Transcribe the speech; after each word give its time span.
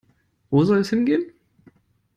Wo 0.49 0.65
soll 0.65 0.79
es 0.79 0.89
hingehen? 0.89 1.31